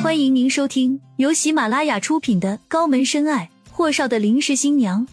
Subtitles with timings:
[0.00, 5.04] 欢迎您收听由喜马拉雅出品的《高门深爱：霍少的临时新娘》，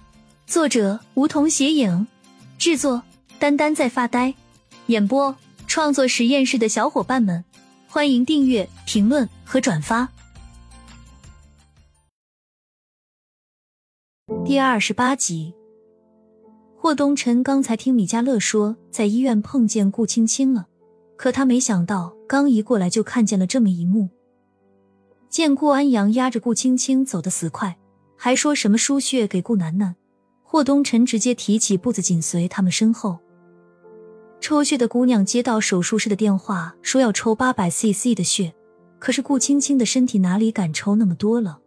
[0.46, 2.06] 作者梧桐斜影，
[2.60, 3.02] 制作
[3.40, 4.36] 丹丹在发呆，
[4.86, 5.36] 演播
[5.66, 7.44] 创作实验室的小伙伴们，
[7.88, 10.08] 欢迎订阅、评论和转发。
[14.46, 15.54] 第二十八集，
[16.78, 20.68] 霍东辰刚才听米迦勒说在医院碰见顾青青了，
[21.18, 24.10] 可他没想到刚一过来就看见了这么一幕。
[25.36, 27.78] 见顾安阳压着顾青青走得死快，
[28.16, 29.94] 还说什么输血给顾楠楠，
[30.44, 33.20] 霍东辰直接提起步子紧随他们身后。
[34.40, 38.56] 抽血的姑娘接到手术室的电话，说要抽八百 CC 的血，
[38.98, 41.60] 可是顾青青的身体哪里敢抽那么多了？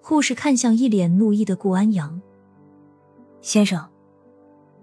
[0.00, 2.22] 护士看向一脸怒意的顾安阳，
[3.40, 3.88] 先生，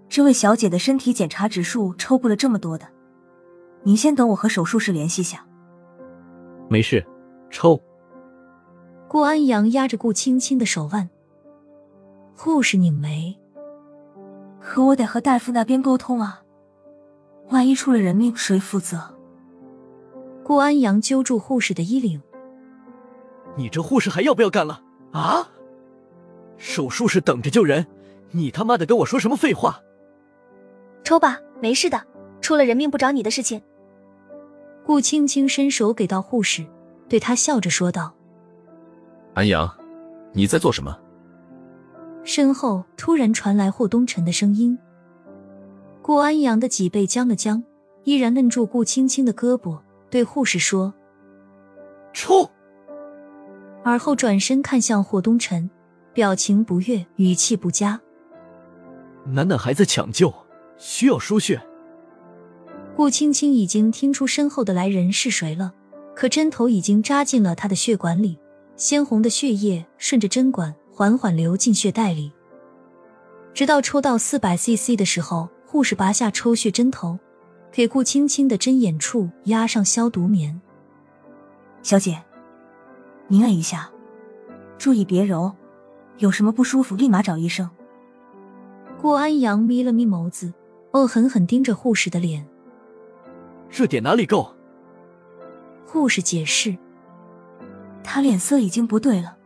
[0.06, 2.86] 这位小姐的身体检查指数抽不了这么多的，
[3.84, 5.46] 您先等我和手术室联系下。
[6.68, 7.02] 没事。
[7.50, 7.80] 抽。
[9.08, 11.10] 顾安阳压着顾青青的手腕，
[12.36, 13.36] 护士拧眉
[14.62, 16.42] ：“可我得和大夫那边沟通啊，
[17.48, 19.16] 万一出了人命，谁负责？”
[20.44, 22.22] 顾安阳揪住护士的衣领
[23.56, 25.48] ：“你这护士还要不要干了啊？
[26.56, 27.86] 手术室等着救人，
[28.30, 29.82] 你他妈的跟我说什么废话？
[31.02, 32.06] 抽吧，没事的，
[32.40, 33.60] 出了人命不找你的事情。”
[34.86, 36.64] 顾青青伸手给到护士。
[37.10, 38.14] 对他笑着说道
[39.34, 39.68] ：“安阳，
[40.32, 40.96] 你在做什么？”
[42.22, 44.78] 身后突然传来霍东辰的声音。
[46.00, 47.64] 顾安阳的脊背僵了僵，
[48.04, 50.94] 依然摁住顾青青的胳膊，对护士说
[52.14, 52.48] ：“抽。”
[53.82, 55.68] 而后转身看向霍东辰，
[56.12, 58.00] 表情不悦，语气不佳
[59.26, 60.32] ：“楠楠还在抢救，
[60.76, 61.60] 需要输血。”
[62.94, 65.74] 顾青青已经听出身后的来人是谁了。
[66.20, 68.38] 可针头已经扎进了他的血管里，
[68.76, 72.30] 鲜红的血液顺着针管缓缓流进血袋里，
[73.54, 77.18] 直到抽到四百 CC 的时候，护士拔下抽血针头，
[77.72, 80.60] 给顾青青的针眼处压上消毒棉。
[81.82, 82.22] 小姐，
[83.26, 83.90] 您按一下，
[84.76, 85.50] 注意别揉，
[86.18, 87.70] 有什么不舒服立马找医生。
[89.00, 90.52] 顾安阳眯了眯眸子，
[90.92, 92.46] 恶狠狠盯着护士的脸，
[93.70, 94.54] 这点哪里够？
[95.92, 96.78] 护士解释
[98.04, 99.36] ：“他脸色已经不对了，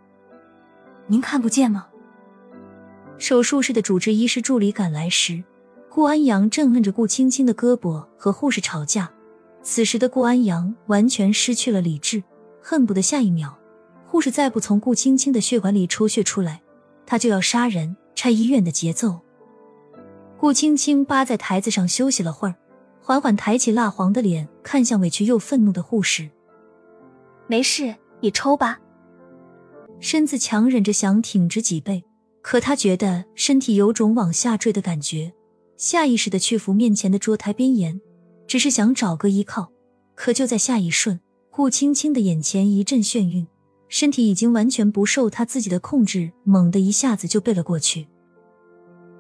[1.07, 1.87] 您看不见吗？”
[3.17, 5.43] 手术室的主治医师助理赶来时，
[5.89, 9.11] 顾安阳正摁着顾青青的胳膊和护士吵架。
[9.63, 12.23] 此时的顾安阳完全失去了理智，
[12.61, 13.57] 恨不得下一秒
[14.07, 16.61] 护士再不从顾青青的血管里抽血出来，
[17.07, 19.19] 他就要杀人、拆医院的节奏。
[20.39, 22.55] 顾青青扒在台子上休息了会儿。
[23.01, 26.31] 缓缓抬起蜡黄的脸，看向委屈又愤怒的护士。
[27.47, 28.81] 没事，你抽吧。
[30.01, 32.03] 身子强忍着想挺直脊背，
[32.43, 35.33] 可他觉得身体有种往下坠的感觉，
[35.77, 38.01] 下意识的去扶面前的桌台边沿，
[38.47, 39.71] 只是想找个依靠。
[40.15, 43.47] 可就在下一瞬，顾青青的眼前一阵眩晕，
[43.89, 48.07] 身体已经完全不受他自己的控制，猛地一下子就背了过去。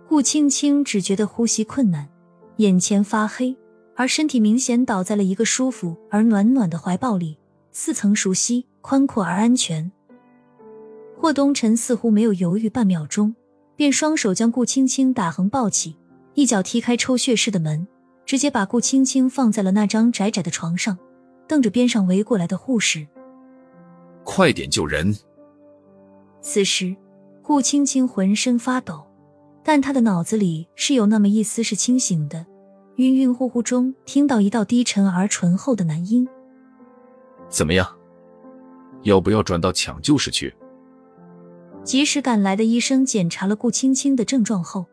[0.08, 2.08] 顾青青只觉得呼吸困难，
[2.56, 3.56] 眼前发黑。
[3.96, 7.38] 而身体明显倒在了一个舒服而暖暖的怀抱里，
[7.76, 9.90] 似曾熟悉，宽阔而安全。
[11.20, 13.34] 霍东辰似乎没有犹豫半秒钟，
[13.74, 15.96] 便双手将顾青青打横抱起，
[16.34, 17.84] 一脚踢开抽血室的门，
[18.24, 20.96] 直接把顾青青放在了那张窄窄的床上，
[21.48, 23.04] 瞪着边上围过来的护士
[24.22, 25.12] ：“快点救人！”
[26.40, 26.94] 此时，
[27.42, 29.04] 顾青青浑身发抖，
[29.64, 32.46] 但她的脑子里是有那么一丝是清醒的。
[32.96, 36.28] 晕晕乎乎中，听到一道低沉而醇厚的男音
[37.48, 37.86] ：“怎么样？
[39.02, 40.54] 要不要转到抢救室去？”
[41.84, 44.86] 及时赶来的医生检查了顾青青的症状后，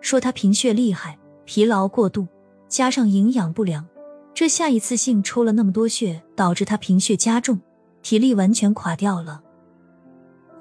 [0.00, 2.28] 说她贫血厉害，疲劳过度，
[2.68, 3.84] 加上营养不良，
[4.32, 7.60] 这下一次性抽了那么多血，导致她贫血加重，
[8.00, 9.42] 体力完全垮掉了。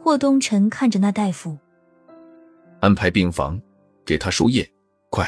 [0.01, 1.57] 霍东辰看着那大夫，
[2.80, 3.62] 安排病房，
[4.03, 4.68] 给他输液，
[5.09, 5.27] 快。